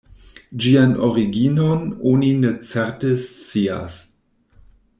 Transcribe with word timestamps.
Ĝian 0.63 0.95
originon 1.07 1.85
oni 2.13 2.31
ne 2.45 2.55
certe 2.71 3.13
scias. 3.27 4.01